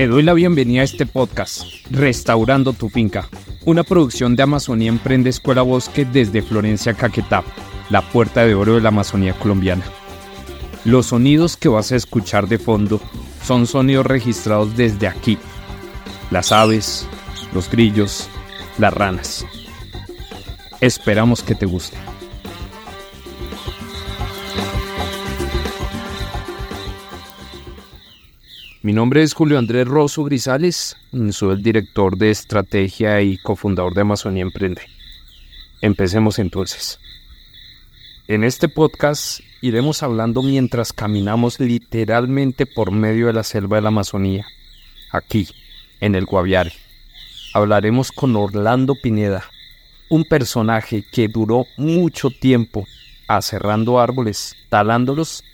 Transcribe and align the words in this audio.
Te 0.00 0.08
doy 0.08 0.22
la 0.22 0.32
bienvenida 0.32 0.80
a 0.80 0.84
este 0.84 1.04
podcast, 1.04 1.64
Restaurando 1.90 2.72
tu 2.72 2.88
Finca, 2.88 3.28
una 3.66 3.82
producción 3.82 4.34
de 4.34 4.42
Amazonía 4.42 4.88
Emprende 4.88 5.28
Escuela 5.28 5.60
Bosque 5.60 6.06
desde 6.06 6.40
Florencia, 6.40 6.94
Caquetá, 6.94 7.44
la 7.90 8.00
puerta 8.00 8.46
de 8.46 8.54
oro 8.54 8.76
de 8.76 8.80
la 8.80 8.88
Amazonía 8.88 9.34
colombiana. 9.34 9.84
Los 10.86 11.08
sonidos 11.08 11.58
que 11.58 11.68
vas 11.68 11.92
a 11.92 11.96
escuchar 11.96 12.48
de 12.48 12.58
fondo 12.58 12.98
son 13.44 13.66
sonidos 13.66 14.06
registrados 14.06 14.74
desde 14.74 15.06
aquí. 15.06 15.36
Las 16.30 16.50
aves, 16.50 17.06
los 17.52 17.70
grillos, 17.70 18.30
las 18.78 18.94
ranas. 18.94 19.44
Esperamos 20.80 21.42
que 21.42 21.54
te 21.54 21.66
guste. 21.66 21.98
Mi 28.82 28.94
nombre 28.94 29.22
es 29.22 29.34
Julio 29.34 29.58
Andrés 29.58 29.86
Rosso 29.86 30.24
Grisales, 30.24 30.96
soy 31.32 31.52
el 31.52 31.62
director 31.62 32.16
de 32.16 32.30
estrategia 32.30 33.20
y 33.20 33.36
cofundador 33.36 33.92
de 33.92 34.00
Amazonía 34.00 34.42
Emprende. 34.42 34.80
Empecemos 35.82 36.38
entonces. 36.38 36.98
En 38.26 38.42
este 38.42 38.70
podcast 38.70 39.40
iremos 39.60 40.02
hablando 40.02 40.42
mientras 40.42 40.94
caminamos 40.94 41.60
literalmente 41.60 42.64
por 42.64 42.90
medio 42.90 43.26
de 43.26 43.34
la 43.34 43.42
selva 43.42 43.76
de 43.76 43.82
la 43.82 43.88
Amazonía, 43.88 44.46
aquí, 45.12 45.46
en 46.00 46.14
el 46.14 46.24
Guaviare. 46.24 46.72
Hablaremos 47.52 48.10
con 48.12 48.34
Orlando 48.34 48.94
Pineda, 48.94 49.44
un 50.08 50.24
personaje 50.24 51.04
que 51.12 51.28
duró 51.28 51.66
mucho 51.76 52.30
tiempo 52.30 52.86
aserrando 53.28 54.00
árboles, 54.00 54.56
talándolos, 54.70 55.44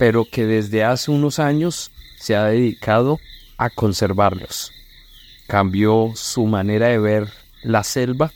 pero 0.00 0.24
que 0.28 0.46
desde 0.46 0.82
hace 0.82 1.12
unos 1.12 1.38
años 1.38 1.92
se 2.18 2.36
ha 2.36 2.44
dedicado 2.44 3.20
a 3.56 3.70
conservarlos. 3.70 4.72
Cambió 5.46 6.12
su 6.14 6.46
manera 6.46 6.88
de 6.88 6.98
ver 6.98 7.32
la 7.62 7.84
selva 7.84 8.32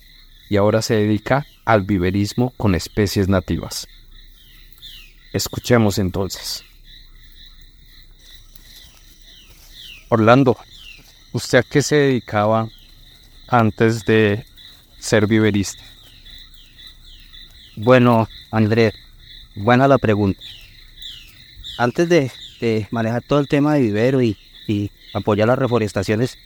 y 0.48 0.56
ahora 0.56 0.83
se 0.83 0.95
dedica 0.95 1.47
al 1.64 1.83
viverismo 1.83 2.53
con 2.56 2.75
especies 2.75 3.28
nativas. 3.28 3.87
Escuchemos 5.33 5.98
entonces. 5.98 6.64
Orlando, 10.09 10.56
¿usted 11.33 11.59
a 11.59 11.62
qué 11.62 11.83
se 11.83 11.94
dedicaba 11.94 12.69
antes 13.47 14.05
de 14.05 14.44
ser 14.98 15.28
viverista? 15.28 15.83
Bueno, 17.77 18.28
Andrés, 18.50 18.92
buena 19.55 19.87
la 19.87 19.98
pregunta. 19.98 20.42
Antes 21.78 22.09
de 22.09 22.33
de 22.61 22.86
manejar 22.91 23.22
todo 23.22 23.41
el 23.41 23.48
tema 23.48 23.75
de 23.75 23.80
vivero 23.80 24.22
y, 24.22 24.36
apoyar 25.12 25.48
las 25.48 25.58
reforestaciones 25.58 26.39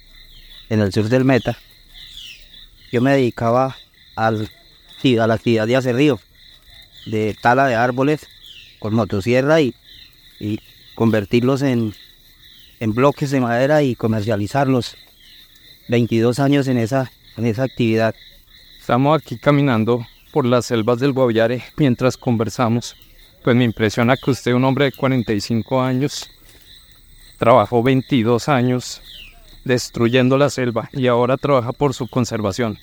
en 0.70 0.80
el 0.80 0.90
sur 0.90 1.10
del 1.10 1.26
Meta, 1.26 1.58
yo 2.90 3.02
me 3.02 3.12
dedicaba 3.12 3.76
a 4.16 4.30
la 4.30 5.34
actividad 5.34 5.66
de 5.66 5.92
río 5.92 6.18
de 7.04 7.36
tala 7.38 7.66
de 7.66 7.74
árboles 7.74 8.26
con 8.78 8.94
motosierra 8.94 9.60
y, 9.60 9.74
y 10.40 10.60
convertirlos 10.94 11.60
en, 11.60 11.94
en 12.80 12.94
bloques 12.94 13.30
de 13.30 13.40
madera 13.40 13.82
y 13.82 13.94
comercializarlos. 13.94 14.96
22 15.88 16.38
años 16.38 16.68
en 16.68 16.78
esa, 16.78 17.10
en 17.36 17.46
esa 17.46 17.64
actividad. 17.64 18.14
Estamos 18.80 19.20
aquí 19.20 19.36
caminando 19.36 20.06
por 20.32 20.46
las 20.46 20.66
selvas 20.66 20.98
del 20.98 21.12
Guaviare 21.12 21.62
mientras 21.76 22.16
conversamos 22.16 22.96
pues 23.45 23.55
me 23.55 23.64
impresiona 23.64 24.17
que 24.17 24.31
usted, 24.31 24.55
un 24.55 24.64
hombre 24.64 24.87
de 24.87 24.92
45 24.92 25.83
años, 25.83 26.31
trabajó 27.39 27.83
22 27.83 28.48
años 28.48 29.03
destruyendo 29.64 30.39
la 30.39 30.48
selva 30.48 30.89
y 30.95 31.09
ahora 31.09 31.37
trabaja 31.37 31.72
por 31.72 31.92
su 31.92 32.09
conservación. 32.09 32.78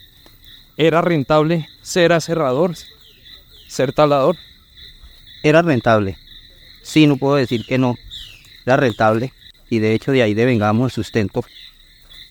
¿Era 0.77 1.02
rentable 1.02 1.67
ser 1.82 2.14
aserrador, 2.14 2.76
ser 3.67 3.92
talador? 3.92 4.38
Era 5.42 5.64
rentable. 5.64 6.20
Sí, 6.83 7.08
no 7.08 7.17
puedo 7.17 7.38
decir 7.38 7.66
que 7.66 7.80
no. 7.80 7.95
Era 8.64 8.77
rentable 8.77 9.33
y 9.67 9.80
de 9.80 9.95
hecho 9.95 10.11
de 10.11 10.21
ahí 10.21 10.36
devengamos 10.36 10.92
el 10.92 11.04
sustento 11.04 11.44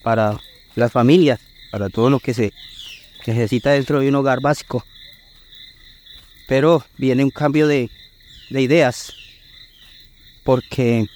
para 0.04 0.38
las 0.76 0.92
familias, 0.92 1.40
para 1.72 1.88
todo 1.88 2.10
lo 2.10 2.20
que 2.20 2.32
se 2.32 2.52
necesita 3.26 3.72
dentro 3.72 3.98
de 3.98 4.08
un 4.08 4.14
hogar 4.14 4.40
básico. 4.40 4.84
Pero 6.46 6.84
viene 6.96 7.24
un 7.24 7.30
cambio 7.30 7.66
de, 7.66 7.90
de 8.50 8.62
ideas, 8.62 9.14
porque 10.44 11.06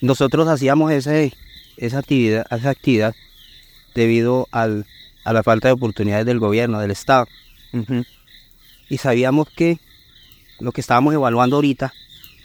nosotros 0.00 0.48
hacíamos 0.48 0.92
ese, 0.92 1.32
esa, 1.76 1.98
actividad, 1.98 2.46
esa 2.50 2.70
actividad 2.70 3.14
debido 3.94 4.48
al, 4.52 4.86
a 5.24 5.32
la 5.32 5.42
falta 5.42 5.68
de 5.68 5.74
oportunidades 5.74 6.24
del 6.26 6.38
gobierno, 6.38 6.80
del 6.80 6.92
Estado. 6.92 7.26
Y 8.88 8.98
sabíamos 8.98 9.48
que 9.50 9.78
lo 10.60 10.72
que 10.72 10.80
estábamos 10.80 11.14
evaluando 11.14 11.56
ahorita 11.56 11.92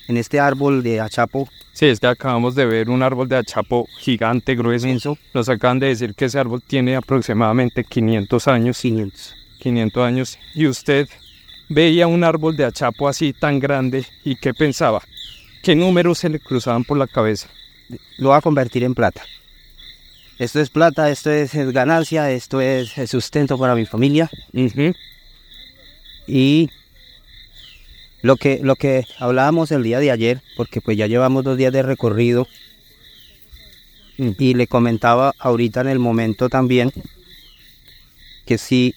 en 0.08 0.18
este 0.18 0.40
árbol 0.40 0.84
de 0.84 1.00
achapo. 1.00 1.48
Sí, 1.72 1.86
es 1.86 2.00
que 2.00 2.08
acabamos 2.08 2.56
de 2.56 2.66
ver 2.66 2.90
un 2.90 3.02
árbol 3.04 3.28
de 3.28 3.38
achapo 3.38 3.88
gigante, 4.00 4.56
grueso. 4.56 5.18
Nos 5.34 5.50
acaban 5.50 5.80
de 5.80 5.88
decir 5.88 6.14
que 6.14 6.26
ese 6.26 6.40
árbol 6.40 6.62
tiene 6.62 6.96
aproximadamente 6.96 7.84
500 7.84 8.48
años. 8.48 8.80
500. 8.82 9.36
500 9.60 10.04
años. 10.04 10.40
Y 10.54 10.68
usted 10.68 11.08
veía 11.70 12.08
un 12.08 12.24
árbol 12.24 12.56
de 12.56 12.66
achapo 12.66 13.08
así 13.08 13.34
tan 13.34 13.60
grande 13.60 14.06
y 14.24 14.36
qué 14.36 14.54
pensaba, 14.54 15.02
qué 15.64 15.76
números 15.76 16.20
se 16.20 16.30
le 16.30 16.40
cruzaban 16.40 16.84
por 16.84 16.98
la 16.98 17.08
cabeza. 17.08 17.50
Lo 18.18 18.30
va 18.30 18.38
a 18.38 18.42
convertir 18.42 18.84
en 18.84 18.96
plata. 18.96 19.24
Esto 20.40 20.60
es 20.60 20.70
plata, 20.70 21.10
esto 21.10 21.32
es 21.32 21.54
ganancia, 21.72 22.32
esto 22.32 22.60
es 22.60 22.92
sustento 23.08 23.58
para 23.58 23.76
mi 23.76 23.86
familia. 23.86 24.30
Y 26.26 26.70
lo 28.22 28.38
que, 28.38 28.60
lo 28.64 28.76
que 28.76 29.06
hablábamos 29.20 29.72
el 29.72 29.84
día 29.84 30.00
de 30.00 30.10
ayer, 30.10 30.42
porque 30.56 30.82
pues 30.82 30.98
ya 30.98 31.08
llevamos 31.08 31.44
dos 31.44 31.58
días 31.58 31.74
de 31.74 31.84
recorrido, 31.84 32.48
mm. 34.18 34.32
y 34.40 34.54
le 34.56 34.68
comentaba 34.68 35.34
ahorita 35.38 35.82
en 35.82 35.90
el 35.90 36.00
momento 36.00 36.50
también 36.50 36.92
que 38.46 38.58
si 38.58 38.96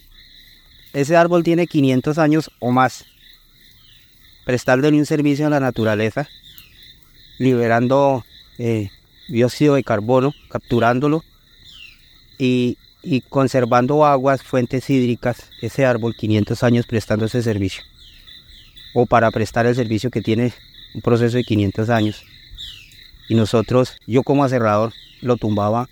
ese 0.97 1.15
árbol 1.15 1.43
tiene 1.43 1.67
500 1.67 2.17
años 2.17 2.51
o 2.59 2.71
más, 2.71 3.05
prestándole 4.47 4.97
un 4.97 5.05
servicio 5.05 5.47
a 5.47 5.51
la 5.51 5.61
naturaleza, 5.61 6.27
liberando 7.39 8.25
eh, 8.57 8.89
dióxido 9.29 9.75
de 9.75 9.85
carbono, 9.85 10.33
capturándolo 10.49 11.23
y, 12.39 12.79
conservando 13.29 14.07
aguas, 14.07 14.43
fuentes 14.43 14.89
hídricas, 14.89 15.51
ese 15.61 15.85
árbol 15.85 16.17
500 16.17 16.63
años 16.63 16.87
prestando 16.87 17.27
ese 17.27 17.43
servicio. 17.43 17.83
O 18.95 19.05
para 19.05 19.31
prestar 19.31 19.67
el 19.67 19.75
servicio 19.75 20.11
que 20.11 20.23
tiene 20.23 20.55
un 20.95 21.03
proceso 21.03 21.37
de 21.37 21.45
500 21.45 21.91
años. 21.91 22.25
Y 23.29 23.35
nosotros, 23.35 23.99
yo 24.07 24.23
como 24.23 24.45
aserrador, 24.45 24.95
lo 25.21 25.37
tumbaba 25.37 25.91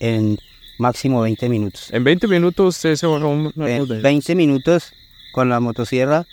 en 0.00 0.36
máximo 0.82 1.22
20 1.22 1.48
minutos. 1.48 1.88
En 1.92 2.04
20 2.04 2.28
minutos 2.28 2.76
usted 2.76 2.96
se 2.96 3.06
bajó 3.06 3.28
un... 3.28 3.52
En 3.56 4.02
20 4.02 4.34
minutos 4.34 4.92
con 5.32 5.48
la 5.48 5.60
motosierra 5.60 6.26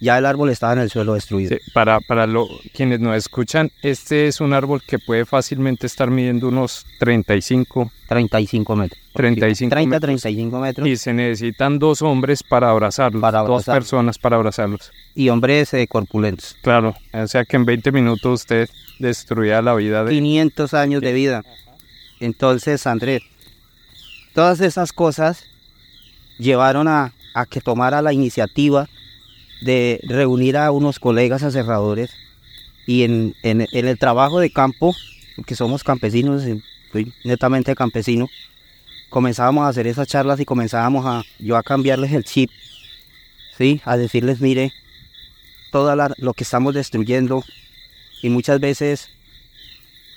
ya 0.00 0.16
el 0.16 0.24
árbol 0.24 0.48
estaba 0.48 0.72
en 0.72 0.78
el 0.78 0.90
suelo 0.90 1.12
destruido. 1.14 1.56
para 1.74 2.00
para 2.00 2.26
lo, 2.26 2.48
quienes 2.72 3.00
nos 3.00 3.14
escuchan, 3.16 3.70
este 3.82 4.28
es 4.28 4.40
un 4.40 4.54
árbol 4.54 4.82
que 4.82 4.98
puede 4.98 5.26
fácilmente 5.26 5.86
estar 5.86 6.10
midiendo 6.10 6.48
unos 6.48 6.86
35... 6.98 7.92
35 8.08 8.76
metros. 8.76 9.00
35 9.12 9.70
30, 9.70 10.00
35 10.00 10.58
metros. 10.58 10.88
Y 10.88 10.96
se 10.96 11.12
necesitan 11.12 11.78
dos 11.78 12.02
hombres 12.02 12.42
para 12.42 12.70
abrazarlos, 12.70 13.20
para 13.20 13.42
dos 13.42 13.64
personas 13.64 14.18
para 14.18 14.36
abrazarlos. 14.36 14.90
Y 15.14 15.28
hombres 15.28 15.74
eh, 15.74 15.86
corpulentos. 15.86 16.56
Claro, 16.62 16.94
o 17.12 17.26
sea 17.28 17.44
que 17.44 17.56
en 17.56 17.66
20 17.66 17.92
minutos 17.92 18.40
usted 18.40 18.68
destruía 18.98 19.60
la 19.62 19.74
vida 19.74 20.02
de... 20.02 20.12
500 20.12 20.74
años 20.74 21.02
de 21.02 21.12
vida. 21.12 21.42
Entonces, 22.20 22.86
Andrés, 22.86 23.22
Todas 24.34 24.60
esas 24.60 24.92
cosas 24.92 25.44
llevaron 26.38 26.88
a, 26.88 27.12
que 27.48 27.60
tomara 27.60 28.02
la 28.02 28.12
iniciativa 28.12 28.88
de 29.62 30.00
reunir 30.04 30.56
a 30.56 30.70
unos 30.70 30.98
colegas 30.98 31.42
aserradores 31.42 32.10
y 32.86 33.04
en, 33.04 33.34
el 33.42 33.98
trabajo 33.98 34.40
de 34.40 34.50
campo, 34.50 34.94
que 35.46 35.54
somos 35.54 35.84
campesinos, 35.84 36.42
soy 36.92 37.12
netamente 37.24 37.74
campesino, 37.74 38.28
comenzábamos 39.10 39.64
a 39.64 39.68
hacer 39.68 39.86
esas 39.86 40.08
charlas 40.08 40.40
y 40.40 40.44
comenzábamos 40.44 41.04
a 41.06 41.22
yo 41.38 41.56
a 41.56 41.62
cambiarles 41.62 42.12
el 42.12 42.24
chip, 42.24 42.50
¿sí? 43.56 43.80
a 43.84 43.96
decirles, 43.96 44.40
mire, 44.40 44.72
todo 45.70 45.94
lo 46.18 46.34
que 46.34 46.44
estamos 46.44 46.74
destruyendo 46.74 47.44
y 48.22 48.28
muchas 48.28 48.60
veces 48.60 49.08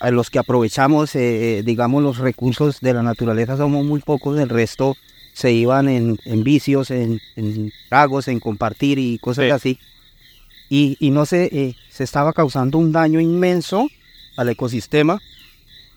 a 0.03 0.11
los 0.11 0.29
que 0.29 0.37
aprovechamos, 0.37 1.15
eh, 1.15 1.59
eh, 1.59 1.63
digamos, 1.63 2.03
los 2.03 2.17
recursos 2.17 2.81
de 2.81 2.93
la 2.93 3.03
naturaleza 3.03 3.55
somos 3.55 3.85
muy 3.85 4.01
pocos, 4.01 4.37
el 4.37 4.49
resto 4.49 4.97
se 5.31 5.53
iban 5.53 5.87
en, 5.87 6.17
vicios, 6.43 6.91
en, 6.91 7.21
en 7.37 7.71
tragos, 7.87 8.27
en 8.27 8.41
compartir 8.41 8.99
y 8.99 9.17
cosas 9.17 9.49
así. 9.53 9.79
Y, 10.69 10.97
no 11.11 11.25
se, 11.25 11.45
eh, 11.45 11.75
se 11.89 12.03
estaba 12.03 12.33
causando 12.33 12.79
un 12.79 12.91
daño 12.91 13.21
inmenso 13.21 13.87
al 14.35 14.49
ecosistema 14.49 15.21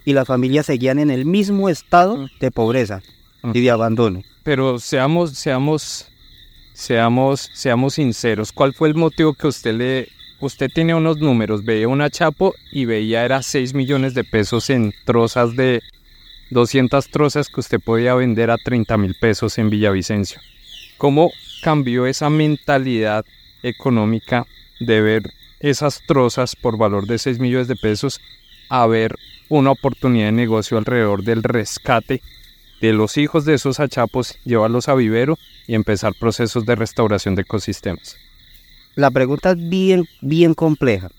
y 0.05 0.13
las 0.13 0.29
familias 0.29 0.67
seguían 0.67 1.01
en 1.01 1.11
el 1.11 1.25
mismo 1.27 1.69
estado 1.69 2.17
Mm. 2.17 2.29
de 2.39 2.51
pobreza 2.53 3.03
Mm. 3.43 3.51
y 3.55 3.61
de 3.61 3.71
abandono. 3.73 4.23
Pero 4.45 4.79
seamos, 4.79 5.33
seamos, 5.33 6.07
seamos, 6.75 7.51
seamos 7.55 7.95
sinceros. 7.95 8.53
¿Cuál 8.53 8.73
fue 8.73 8.87
el 8.89 8.95
motivo 8.95 9.35
que 9.35 9.49
usted 9.49 9.75
le, 9.75 10.09
usted 10.41 10.71
tenía 10.73 10.97
unos 10.97 11.19
números, 11.19 11.65
veía 11.65 11.89
una 11.89 12.11
chapo 12.11 12.55
y 12.71 12.85
veía 12.85 13.25
era 13.25 13.43
6 13.43 13.75
millones 13.75 14.15
de 14.15 14.25
pesos 14.25 14.71
en 14.71 14.93
trozas 15.05 15.57
de 15.57 15.83
200 16.51 17.09
trozas 17.09 17.49
que 17.49 17.61
usted 17.61 17.81
podía 17.81 18.15
vender 18.15 18.51
a 18.51 18.59
30 18.59 18.97
mil 18.99 19.15
pesos 19.21 19.59
en 19.59 19.71
Villavicencio? 19.71 20.41
¿Cómo 20.99 21.31
cambió 21.63 22.07
esa 22.07 22.31
mentalidad 22.31 23.25
económica 23.63 24.47
de 24.79 25.01
ver 25.01 25.33
esas 25.61 26.03
trozas 26.07 26.55
por 26.55 26.79
valor 26.79 27.07
de 27.07 27.19
6 27.19 27.39
millones 27.39 27.69
de 27.69 27.77
pesos 27.77 28.21
a 28.69 28.87
ver 28.87 29.17
una 29.49 29.71
oportunidad 29.71 30.27
de 30.27 30.33
negocio 30.33 30.79
alrededor 30.79 31.23
del 31.23 31.43
rescate 31.43 32.23
de 32.81 32.93
los 32.93 33.17
hijos 33.17 33.45
de 33.45 33.55
esos 33.55 33.81
achapos, 33.81 34.39
llevarlos 34.45 34.89
a 34.89 34.95
vivero 34.95 35.39
y 35.67 35.75
empezar 35.75 36.13
procesos 36.19 36.67
de 36.67 36.75
restauración 36.75 37.35
de 37.35 37.43
ecosistemas. 37.43 38.17
La 38.97 39.11
pregunta 39.11 39.51
es 39.51 39.69
bien, 39.69 40.09
bien 40.23 40.55
compleja, 40.55 41.11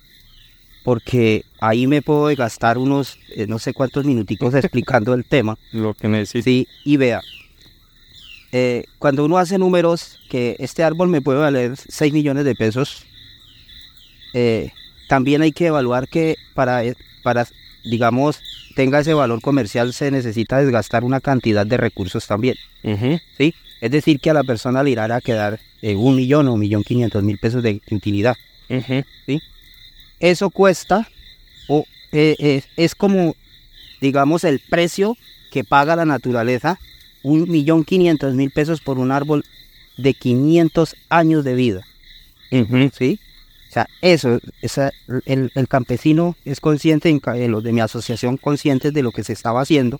porque 0.83 1.45
ahí 1.59 1.85
me 1.85 2.01
puedo 2.01 2.35
gastar 2.35 2.79
unos 2.79 3.19
eh, 3.35 3.45
no 3.47 3.59
sé 3.59 3.73
cuántos 3.73 4.03
minuticos 4.03 4.53
explicando 4.55 5.13
el 5.13 5.23
tema. 5.23 5.57
Lo 5.71 5.93
que 5.93 6.07
necesito. 6.07 6.43
Sí, 6.43 6.67
y 6.83 6.97
vea, 6.97 7.21
eh, 8.51 8.85
cuando 8.97 9.23
uno 9.23 9.37
hace 9.37 9.59
números, 9.59 10.17
que 10.27 10.55
este 10.57 10.83
árbol 10.83 11.09
me 11.09 11.21
puede 11.21 11.39
valer 11.39 11.75
6 11.77 12.11
millones 12.11 12.45
de 12.45 12.55
pesos, 12.55 13.05
eh, 14.33 14.71
también 15.07 15.43
hay 15.43 15.51
que 15.51 15.67
evaluar 15.67 16.07
que 16.07 16.35
para, 16.55 16.81
para, 17.23 17.47
digamos, 17.83 18.41
tenga 18.75 19.01
ese 19.01 19.13
valor 19.13 19.39
comercial 19.41 19.93
se 19.93 20.09
necesita 20.09 20.57
desgastar 20.57 21.03
una 21.03 21.21
cantidad 21.21 21.65
de 21.65 21.77
recursos 21.77 22.25
también, 22.25 22.55
¿sí? 23.37 23.53
Es 23.81 23.91
decir, 23.91 24.19
que 24.19 24.29
a 24.29 24.33
la 24.33 24.43
persona 24.43 24.83
le 24.83 24.91
irá 24.91 25.03
a 25.13 25.21
quedar 25.21 25.59
eh, 25.81 25.95
un 25.95 26.15
millón 26.15 26.47
o 26.47 26.53
un 26.53 26.59
millón 26.59 26.83
quinientos 26.83 27.23
mil 27.23 27.37
pesos 27.37 27.61
de 27.63 27.81
utilidad. 27.91 28.35
ujú. 28.69 29.39
Eso 30.19 30.49
cuesta, 30.49 31.07
o 31.67 31.85
eh, 32.11 32.35
eh, 32.39 32.63
es 32.75 32.95
como, 32.95 33.35
digamos, 34.01 34.43
el 34.43 34.59
precio 34.59 35.15
que 35.51 35.63
paga 35.63 35.95
la 35.95 36.05
naturaleza, 36.05 36.79
un 37.23 37.49
millón 37.49 37.83
quinientos 37.83 38.33
mil 38.33 38.49
pesos 38.51 38.81
por 38.81 38.97
un 38.97 39.11
árbol 39.11 39.43
de 39.97 40.13
500 40.13 40.95
años 41.09 41.43
de 41.43 41.53
vida. 41.55 41.81
¿sí? 42.97 43.19
O 43.69 43.73
sea, 43.73 43.87
eso, 44.01 44.39
esa- 44.61 44.91
el, 45.25 45.51
el 45.53 45.67
campesino 45.67 46.35
es 46.45 46.59
consciente, 46.61 47.09
en 47.09 47.21
eh, 47.35 47.47
los 47.47 47.63
de 47.63 47.73
mi 47.73 47.81
asociación 47.81 48.37
conscientes 48.37 48.93
de 48.93 49.03
lo 49.03 49.11
que 49.11 49.23
se 49.23 49.33
estaba 49.33 49.61
haciendo, 49.61 49.99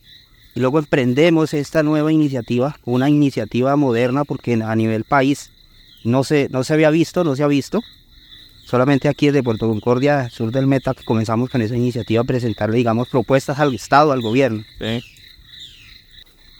y 0.57 0.59
luego 0.59 0.79
emprendemos 0.79 1.53
esta 1.53 1.83
nueva 1.83 2.11
iniciativa, 2.11 2.79
una 2.83 3.11
iniciativa 3.11 3.75
moderna, 3.75 4.23
porque 4.23 4.53
a 4.55 4.75
nivel 4.75 5.03
país 5.03 5.51
no 6.03 6.23
se, 6.23 6.49
no 6.49 6.63
se 6.63 6.73
había 6.73 6.89
visto, 6.89 7.23
no 7.23 7.35
se 7.35 7.43
ha 7.43 7.47
visto, 7.47 7.83
solamente 8.65 9.07
aquí 9.07 9.27
desde 9.27 9.43
Puerto 9.43 9.67
Concordia, 9.67 10.31
sur 10.31 10.51
del 10.51 10.65
Meta, 10.65 10.95
que 10.95 11.03
comenzamos 11.03 11.51
con 11.51 11.61
esa 11.61 11.75
iniciativa 11.75 12.21
a 12.21 12.23
presentarle, 12.23 12.77
digamos, 12.77 13.07
propuestas 13.07 13.59
al 13.59 13.75
Estado, 13.75 14.11
al 14.11 14.21
gobierno. 14.21 14.63
Sí. 14.79 15.03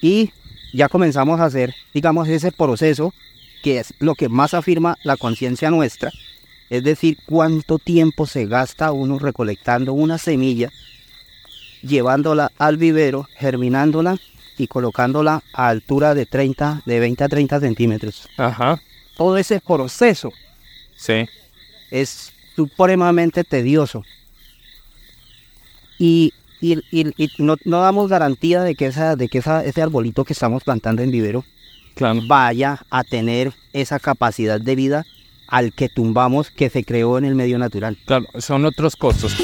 Y 0.00 0.30
ya 0.72 0.88
comenzamos 0.88 1.40
a 1.40 1.46
hacer, 1.46 1.74
digamos, 1.92 2.28
ese 2.28 2.52
proceso 2.52 3.12
que 3.64 3.80
es 3.80 3.92
lo 3.98 4.14
que 4.14 4.28
más 4.28 4.54
afirma 4.54 4.96
la 5.02 5.16
conciencia 5.16 5.72
nuestra, 5.72 6.12
es 6.70 6.84
decir, 6.84 7.18
cuánto 7.26 7.80
tiempo 7.80 8.28
se 8.28 8.46
gasta 8.46 8.92
uno 8.92 9.18
recolectando 9.18 9.92
una 9.92 10.18
semilla, 10.18 10.70
llevándola 11.82 12.50
al 12.58 12.76
vivero, 12.76 13.28
germinándola 13.36 14.16
y 14.56 14.66
colocándola 14.66 15.42
a 15.52 15.68
altura 15.68 16.14
de 16.14 16.26
30, 16.26 16.82
de 16.84 17.00
20 17.00 17.24
a 17.24 17.28
30 17.28 17.60
centímetros. 17.60 18.28
Ajá. 18.36 18.80
Todo 19.16 19.36
ese 19.38 19.60
proceso 19.60 20.32
Sí. 20.96 21.26
es 21.90 22.32
supremamente 22.56 23.44
tedioso. 23.44 24.02
Y, 25.98 26.32
y- 26.60 26.78
y- 26.90 27.12
y 27.16 27.30
no, 27.38 27.56
no 27.64 27.80
damos 27.80 28.08
garantía 28.08 28.62
de 28.62 28.74
que, 28.74 28.86
esa, 28.86 29.16
de 29.16 29.28
que 29.28 29.38
esa, 29.38 29.64
ese 29.64 29.82
arbolito 29.82 30.24
que 30.24 30.32
estamos 30.32 30.64
plantando 30.64 31.02
en 31.02 31.10
vivero 31.10 31.44
Claro. 31.94 32.20
vaya 32.26 32.80
a 32.90 33.02
tener 33.04 33.52
esa 33.72 33.98
capacidad 33.98 34.60
de 34.60 34.76
vida 34.76 35.06
al 35.48 35.72
que 35.72 35.88
tumbamos 35.88 36.50
que 36.50 36.68
se 36.70 36.84
creó 36.84 37.18
en 37.18 37.24
el 37.24 37.34
medio 37.34 37.58
natural. 37.58 37.96
Claro, 38.06 38.26
son 38.38 38.64
otros 38.64 38.94
costos. 38.96 39.34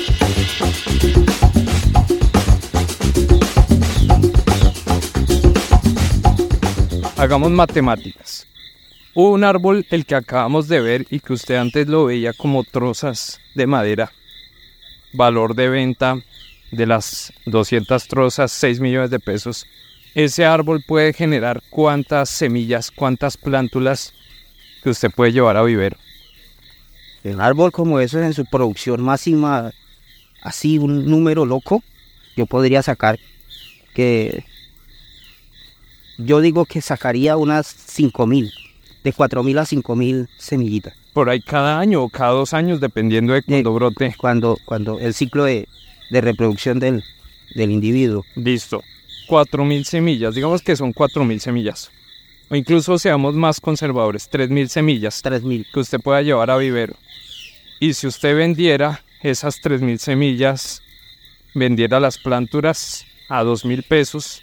Hagamos 7.24 7.52
matemáticas. 7.52 8.46
Un 9.14 9.44
árbol, 9.44 9.86
el 9.88 10.04
que 10.04 10.14
acabamos 10.14 10.68
de 10.68 10.82
ver 10.82 11.06
y 11.08 11.20
que 11.20 11.32
usted 11.32 11.54
antes 11.54 11.88
lo 11.88 12.04
veía 12.04 12.34
como 12.34 12.64
trozas 12.64 13.40
de 13.54 13.66
madera, 13.66 14.12
valor 15.14 15.54
de 15.54 15.70
venta 15.70 16.18
de 16.70 16.86
las 16.86 17.32
200 17.46 18.08
trozas, 18.08 18.52
6 18.52 18.78
millones 18.78 19.08
de 19.08 19.20
pesos. 19.20 19.66
Ese 20.14 20.44
árbol 20.44 20.84
puede 20.86 21.14
generar 21.14 21.62
cuántas 21.70 22.28
semillas, 22.28 22.90
cuántas 22.90 23.38
plántulas 23.38 24.12
que 24.82 24.90
usted 24.90 25.10
puede 25.10 25.32
llevar 25.32 25.56
a 25.56 25.62
vivero. 25.62 25.96
El 27.22 27.40
árbol 27.40 27.72
como 27.72 28.00
eso 28.00 28.20
en 28.22 28.34
su 28.34 28.44
producción 28.44 29.00
máxima, 29.00 29.72
así 30.42 30.76
un 30.76 31.06
número 31.08 31.46
loco, 31.46 31.82
yo 32.36 32.44
podría 32.44 32.82
sacar 32.82 33.18
que 33.94 34.44
yo 36.18 36.40
digo 36.40 36.64
que 36.64 36.80
sacaría 36.80 37.36
unas 37.36 37.66
5000, 37.66 38.52
de 39.02 39.12
4000 39.12 39.58
a 39.58 39.64
5000 39.64 40.28
semillitas. 40.38 40.94
Por 41.12 41.30
ahí 41.30 41.40
cada 41.40 41.78
año 41.78 42.02
o 42.02 42.08
cada 42.08 42.32
dos 42.32 42.54
años, 42.54 42.80
dependiendo 42.80 43.32
de 43.32 43.42
cuando 43.42 43.72
brote. 43.72 44.14
Cuando, 44.18 44.58
cuando 44.64 44.98
el 44.98 45.14
ciclo 45.14 45.44
de, 45.44 45.68
de 46.10 46.20
reproducción 46.20 46.80
del, 46.80 47.04
del 47.54 47.70
individuo. 47.70 48.24
Listo. 48.34 48.82
4.000 49.28 49.84
semillas, 49.84 50.34
digamos 50.34 50.62
que 50.62 50.76
son 50.76 50.92
4.000 50.92 51.38
semillas. 51.38 51.90
O 52.50 52.56
incluso 52.56 52.98
seamos 52.98 53.34
más 53.34 53.60
conservadores, 53.60 54.30
3.000 54.30 54.68
semillas 54.68 55.22
3000. 55.22 55.66
que 55.72 55.80
usted 55.80 56.00
pueda 56.00 56.20
llevar 56.20 56.50
a 56.50 56.56
vivero. 56.56 56.94
Y 57.80 57.94
si 57.94 58.06
usted 58.06 58.36
vendiera 58.36 59.02
esas 59.22 59.62
3.000 59.62 59.98
semillas, 59.98 60.82
vendiera 61.54 62.00
las 62.00 62.18
planturas 62.18 63.06
a 63.28 63.42
2.000 63.42 63.86
pesos, 63.88 64.42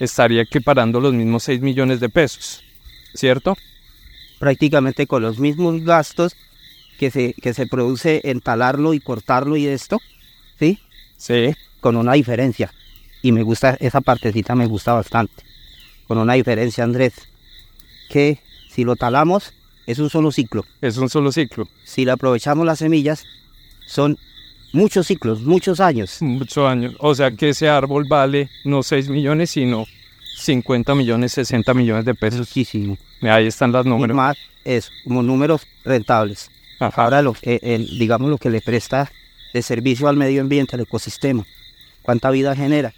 estaría 0.00 0.42
equiparando 0.42 1.00
los 1.00 1.12
mismos 1.14 1.44
6 1.44 1.60
millones 1.60 2.00
de 2.00 2.08
pesos. 2.08 2.62
¿Cierto? 3.14 3.56
prácticamente 4.44 5.06
con 5.06 5.22
los 5.22 5.38
mismos 5.38 5.82
gastos 5.84 6.36
que 6.98 7.10
se, 7.10 7.32
que 7.32 7.54
se 7.54 7.66
produce 7.66 8.20
en 8.24 8.42
talarlo 8.42 8.92
y 8.92 9.00
cortarlo 9.00 9.56
y 9.56 9.66
esto, 9.66 10.00
¿sí? 10.58 10.78
Sí. 11.16 11.54
Con 11.80 11.96
una 11.96 12.12
diferencia. 12.12 12.70
Y 13.22 13.32
me 13.32 13.42
gusta, 13.42 13.78
esa 13.80 14.02
partecita 14.02 14.54
me 14.54 14.66
gusta 14.66 14.92
bastante. 14.92 15.42
Con 16.06 16.18
una 16.18 16.34
diferencia, 16.34 16.84
Andrés, 16.84 17.14
que 18.10 18.38
si 18.68 18.84
lo 18.84 18.96
talamos 18.96 19.54
es 19.86 19.98
un 19.98 20.10
solo 20.10 20.30
ciclo. 20.30 20.66
Es 20.82 20.98
un 20.98 21.08
solo 21.08 21.32
ciclo. 21.32 21.66
Si 21.84 22.04
le 22.04 22.10
aprovechamos 22.10 22.66
las 22.66 22.80
semillas, 22.80 23.24
son 23.86 24.18
muchos 24.74 25.06
ciclos, 25.06 25.40
muchos 25.42 25.80
años. 25.80 26.20
Muchos 26.20 26.68
años. 26.68 26.94
O 26.98 27.14
sea 27.14 27.30
que 27.30 27.50
ese 27.50 27.68
árbol 27.68 28.04
vale 28.08 28.50
no 28.64 28.82
6 28.82 29.08
millones, 29.08 29.50
sino 29.50 29.86
50 30.36 30.94
millones, 30.94 31.32
60 31.32 31.72
millones 31.74 32.04
de 32.04 32.14
pesos. 32.14 32.40
Muchísimo. 32.40 32.98
Ahí 33.22 33.46
están 33.46 33.72
los 33.72 33.86
Y 33.86 33.88
números. 33.88 34.16
más 34.16 34.36
es 34.64 34.90
como 35.04 35.22
números 35.22 35.62
rentables. 35.84 36.50
Ajá. 36.80 37.04
Ahora, 37.04 37.22
lo, 37.22 37.34
eh, 37.42 37.60
el- 37.62 37.98
digamos, 37.98 38.28
lo 38.28 38.36
que 38.38 38.50
le 38.50 38.60
presta 38.60 39.10
de 39.54 39.62
servicio 39.62 40.08
al 40.08 40.16
medio 40.16 40.40
ambiente, 40.42 40.74
al 40.76 40.82
ecosistema, 40.82 41.46
cuánta 42.02 42.30
vida 42.30 42.54
genera. 42.56 42.92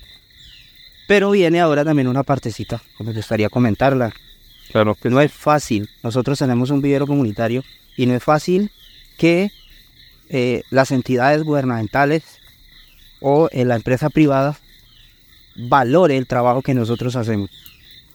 Pero 1.06 1.30
viene 1.30 1.60
ahora 1.60 1.84
también 1.84 2.08
una 2.08 2.22
partecita, 2.24 2.82
que 2.98 3.04
me 3.04 3.12
gustaría 3.12 3.48
comentarla, 3.48 4.12
Claro 4.72 4.96
que 4.96 5.08
no 5.10 5.20
es 5.20 5.32
fácil. 5.32 5.88
Nosotros 6.02 6.40
tenemos 6.40 6.70
un 6.70 6.82
vivero 6.82 7.06
comunitario 7.06 7.62
y 7.96 8.06
no 8.06 8.14
es 8.14 8.22
fácil 8.22 8.72
que 9.16 9.52
eh, 10.28 10.62
las 10.70 10.90
entidades 10.90 11.42
gubernamentales 11.42 12.24
o 13.20 13.48
eh, 13.52 13.64
la 13.64 13.76
empresa 13.76 14.10
privada 14.10 14.58
valore 15.56 16.16
el 16.16 16.26
trabajo 16.26 16.62
que 16.62 16.74
nosotros 16.74 17.16
hacemos. 17.16 17.50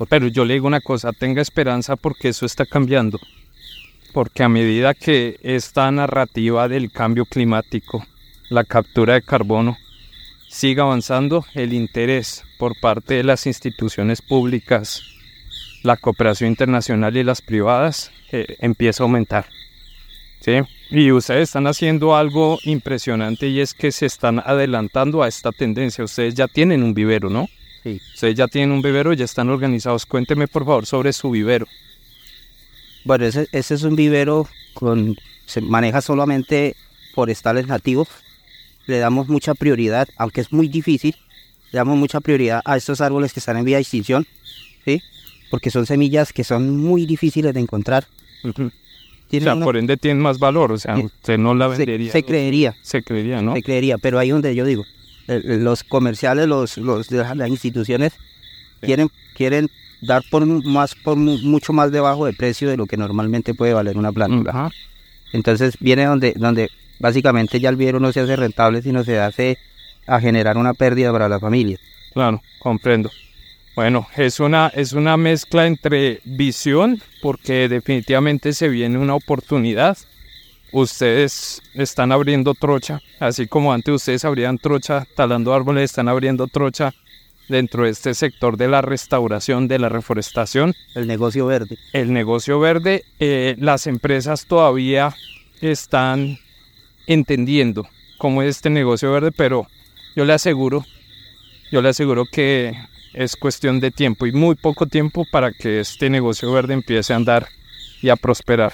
Pero 0.10 0.27
yo 0.27 0.46
le 0.46 0.56
digo 0.56 0.68
una 0.68 0.82
cosa, 0.82 1.12
tenga 1.13 1.41
esperanza 1.41 1.96
porque 1.96 2.30
eso 2.30 2.46
está 2.46 2.65
cambiando. 2.65 3.20
Porque 4.13 4.44
a 4.44 4.50
medida 4.50 4.94
que 4.94 5.39
esta 5.41 5.89
narrativa 5.91 6.68
del 6.68 6.91
cambio 6.91 7.25
climático, 7.25 8.06
la 8.50 8.63
captura 8.63 9.13
de 9.13 9.22
carbono, 9.22 9.77
siga 10.50 10.84
avanzando, 10.84 11.46
el 11.53 11.74
interés 11.74 12.44
por 12.58 12.77
parte 12.80 13.15
de 13.15 13.24
las 13.24 13.46
instituciones 13.46 14.22
públicas, 14.22 15.01
la 15.84 15.98
cooperación 15.98 16.50
internacional 16.50 17.15
y 17.15 17.24
las 17.24 17.41
privadas 17.41 18.12
eh, 18.32 18.58
empieza 18.60 19.03
a 19.03 19.06
aumentar. 19.06 19.46
¿Sí? 20.41 20.53
Y 20.91 21.10
ustedes 21.12 21.43
están 21.43 21.67
haciendo 21.67 22.17
algo 22.17 22.60
impresionante 22.63 23.48
y 23.48 23.62
es 23.62 23.74
que 23.74 23.93
se 23.93 24.05
están 24.05 24.39
adelantando 24.39 25.24
a 25.24 25.29
esta 25.29 25.53
tendencia. 25.53 26.03
Ustedes 26.03 26.36
ya 26.36 26.50
tienen 26.50 26.83
un 26.83 26.93
vivero, 26.93 27.29
¿no? 27.29 27.48
Sí. 27.83 28.01
Ustedes 28.13 28.36
ya 28.36 28.48
tienen 28.48 28.71
un 28.71 28.81
vivero, 28.81 29.13
ya 29.13 29.24
están 29.24 29.50
organizados. 29.50 30.05
Cuénteme 30.05 30.50
por 30.50 30.65
favor 30.65 30.86
sobre 30.86 31.13
su 31.13 31.31
vivero. 31.31 31.65
Bueno, 33.05 33.25
ese, 33.25 33.48
ese 33.53 33.74
es 33.75 33.83
un 33.83 33.95
vivero 33.95 34.50
con 34.74 35.15
se 35.45 35.62
maneja 35.62 36.01
solamente 36.01 36.75
forestales 37.13 37.67
nativos. 37.67 38.10
Le 38.86 39.00
damos 39.00 39.29
mucha 39.29 39.53
prioridad, 39.53 40.10
aunque 40.17 40.41
es 40.41 40.51
muy 40.51 40.67
difícil, 40.67 41.15
le 41.71 41.77
damos 41.77 41.98
mucha 41.98 42.19
prioridad 42.19 42.62
a 42.65 42.75
estos 42.75 43.00
árboles 43.00 43.31
que 43.31 43.39
están 43.39 43.57
en 43.57 43.65
vía 43.65 43.77
de 43.77 43.83
extinción, 43.83 44.27
¿sí? 44.83 45.01
Porque 45.50 45.71
son 45.71 45.86
semillas 45.86 46.33
que 46.33 46.43
son 46.43 46.77
muy 46.77 47.05
difíciles 47.05 47.53
de 47.53 47.60
encontrar. 47.62 48.07
O 49.33 49.41
sea, 49.41 49.55
por 49.59 49.77
ende 49.77 49.97
tienen 49.97 50.21
más 50.21 50.39
valor, 50.39 50.71
o 50.71 50.77
sea, 50.77 50.97
usted 50.97 51.38
no 51.38 51.53
la 51.53 51.67
vendería. 51.67 52.11
Se, 52.11 52.23
creería. 52.23 52.75
Se 52.81 53.01
creería, 53.01 53.41
¿no? 53.41 53.53
Se 53.53 53.63
creería, 53.63 53.97
pero 53.97 54.19
ahí 54.19 54.29
donde 54.29 54.53
yo 54.55 54.65
digo, 54.65 54.83
los 55.27 55.83
comerciales, 55.83 56.47
los, 56.47 56.77
los 56.77 57.09
las 57.11 57.50
instituciones 57.50 58.13
quieren, 58.81 59.09
quieren 59.35 59.69
dar 60.01 60.23
por 60.29 60.45
más 60.45 60.95
por 60.95 61.15
mucho 61.15 61.73
más 61.73 61.91
debajo 61.91 62.25
de 62.25 62.33
precio 62.33 62.69
de 62.69 62.77
lo 62.77 62.85
que 62.85 62.97
normalmente 62.97 63.53
puede 63.53 63.73
valer 63.73 63.97
una 63.97 64.11
planta. 64.11 64.69
Entonces 65.33 65.77
viene 65.79 66.05
donde 66.05 66.33
donde 66.35 66.69
básicamente 67.00 67.59
ya 67.59 67.69
el 67.69 67.75
vivero 67.75 68.00
no 68.00 68.11
se 68.11 68.19
hace 68.19 68.35
rentable, 68.35 68.81
sino 68.81 69.03
se 69.03 69.19
hace 69.19 69.57
a 70.07 70.19
generar 70.19 70.57
una 70.57 70.73
pérdida 70.73 71.11
para 71.11 71.29
la 71.29 71.39
familia. 71.39 71.77
Claro, 72.13 72.41
comprendo. 72.59 73.09
Bueno, 73.75 74.08
es 74.18 74.42
una, 74.42 74.68
es 74.68 74.92
una 74.92 75.16
mezcla 75.16 75.66
entre 75.66 76.20
visión, 76.25 77.01
porque 77.22 77.70
definitivamente 77.70 78.51
se 78.51 78.68
viene 78.68 78.98
una 78.98 79.16
oportunidad. 79.16 79.98
Ustedes 80.74 81.62
están 81.74 82.12
abriendo 82.12 82.54
trocha, 82.54 83.00
así 83.20 83.48
como 83.48 83.72
antes 83.72 83.96
ustedes 83.96 84.25
abrían 84.25 84.58
trocha 84.58 85.06
talando 85.16 85.54
árboles, 85.54 85.86
están 85.86 86.10
abriendo 86.10 86.48
trocha 86.48 86.94
dentro 87.48 87.84
de 87.84 87.92
este 87.92 88.13
sector 88.13 88.58
de 88.58 88.68
la 88.68 88.82
restauración, 88.82 89.68
de 89.70 89.80
la 89.80 89.90
reforestación. 89.90 90.74
El 90.94 91.08
negocio 91.08 91.46
verde. 91.46 91.78
El 91.94 92.12
negocio 92.12 92.60
verde, 92.60 93.06
eh, 93.20 93.56
las 93.58 93.88
empresas 93.88 94.46
todavía 94.46 95.16
están 95.62 96.40
entendiendo 97.08 97.88
cómo 98.18 98.42
es 98.42 98.58
este 98.58 98.70
negocio 98.70 99.12
verde, 99.12 99.32
pero 99.32 99.68
yo 100.16 100.25
le 100.25 100.34
aseguro, 100.34 100.86
yo 101.72 101.82
le 101.82 101.90
aseguro 101.90 102.25
que 102.25 102.74
es 103.13 103.36
cuestión 103.36 103.80
de 103.80 103.91
tiempo 103.91 104.25
y 104.25 104.32
muy 104.32 104.56
poco 104.56 104.86
tiempo 104.86 105.25
para 105.30 105.51
que 105.51 105.80
este 105.80 106.10
negocio 106.10 106.51
verde 106.51 106.74
empiece 106.74 107.13
a 107.13 107.18
andar 107.18 107.48
y 108.01 108.10
a 108.10 108.15
prosperar. 108.15 108.74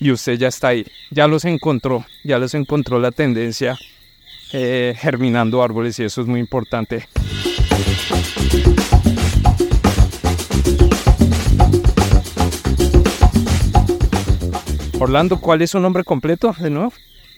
Y 0.00 0.12
usted 0.12 0.34
ya 0.34 0.48
está 0.48 0.68
ahí, 0.68 0.86
ya 1.10 1.26
los 1.26 1.44
encontró, 1.44 2.06
ya 2.22 2.38
los 2.38 2.54
encontró 2.54 3.00
la 3.00 3.10
tendencia 3.10 3.76
eh, 4.52 4.94
germinando 4.96 5.62
árboles 5.62 5.98
y 5.98 6.04
eso 6.04 6.20
es 6.20 6.26
muy 6.26 6.40
importante. 6.40 7.08
Orlando, 15.00 15.40
¿cuál 15.40 15.62
es 15.62 15.70
su 15.70 15.80
nombre 15.80 16.04
completo 16.04 16.54
de 16.58 16.70
nuevo? 16.70 16.92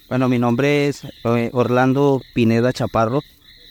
Bueno, 0.08 0.28
mi 0.28 0.38
nombre 0.38 0.88
es 0.88 1.04
eh, 1.24 1.50
Orlando 1.52 2.20
Pineda 2.34 2.72
Chaparro 2.72 3.22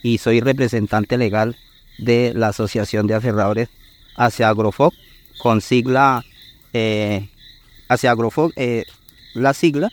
y 0.03 0.19
soy 0.19 0.39
representante 0.41 1.17
legal 1.17 1.57
de 1.99 2.33
la 2.35 2.49
Asociación 2.49 3.07
de 3.07 3.15
Aferradores 3.15 3.69
hacia 4.15 4.49
Agrofoc, 4.49 4.93
con 5.37 5.61
sigla 5.61 6.23
eh, 6.73 7.29
hacia 7.87 8.11
Agrofoc, 8.11 8.53
eh, 8.55 8.85
la 9.33 9.53
sigla 9.53 9.89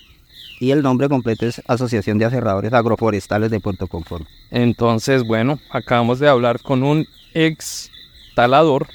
y 0.59 0.71
el 0.71 0.83
nombre 0.83 1.09
completo 1.09 1.47
es 1.47 1.63
Asociación 1.67 2.19
de 2.19 2.25
Aferradores 2.25 2.73
Agroforestales 2.73 3.51
de 3.51 3.61
Puerto 3.61 3.87
Conforme. 3.87 4.27
Entonces, 4.51 5.25
bueno, 5.25 5.59
acabamos 5.71 6.19
de 6.19 6.29
hablar 6.29 6.61
con 6.63 6.83
un 6.83 7.07
ex 7.35 7.91
talador, 8.35 8.87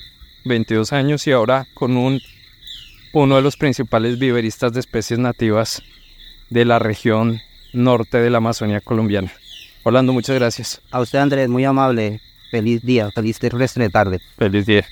22 0.45 0.93
años, 0.93 1.27
y 1.27 1.31
ahora 1.31 1.67
con 1.73 1.97
un 1.97 2.19
uno 3.13 3.35
de 3.35 3.41
los 3.41 3.57
principales 3.57 4.17
viveristas 4.17 4.71
de 4.71 4.79
especies 4.79 5.19
nativas 5.19 5.83
de 6.49 6.65
la 6.65 6.79
región 6.79 7.41
norte 7.73 8.19
de 8.19 8.29
la 8.29 8.37
Amazonía 8.37 8.79
colombiana. 8.79 9.31
Orlando, 9.83 10.13
muchas 10.13 10.35
gracias. 10.35 10.81
A 10.91 11.01
usted, 11.01 11.19
Andrés, 11.19 11.49
muy 11.49 11.65
amable. 11.65 12.21
Feliz 12.51 12.81
día, 12.83 13.09
feliz 13.11 13.39
resto 13.39 13.79
de 13.79 13.89
tarde. 13.89 14.19
Feliz 14.37 14.65
día. 14.65 14.85